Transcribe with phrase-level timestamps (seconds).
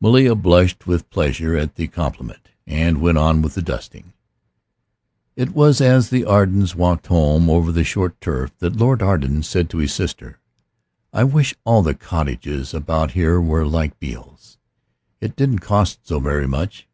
[0.00, 4.14] 'Melia blushed with pleasure at the compliment, and went on with the dusting.
[5.36, 9.68] It was as the Ardens walked home over the short turf that Lord Arden said
[9.68, 10.38] to his sister,
[11.12, 14.56] "I wish all the cottages about here were like Beale's.
[15.20, 16.88] It didn't cost so very much.